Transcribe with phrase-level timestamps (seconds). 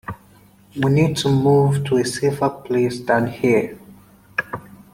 [0.81, 3.77] We need to move to a safer place than here.